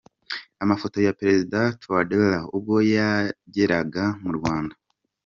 [0.63, 4.75] Amafoto ya Perezida Touadera ubwo yageraga mu Rwanda.